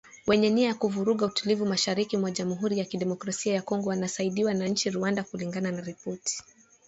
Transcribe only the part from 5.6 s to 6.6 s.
na ripoti